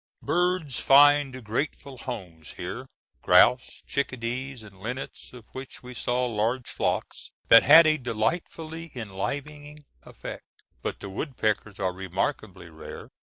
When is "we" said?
5.83-5.93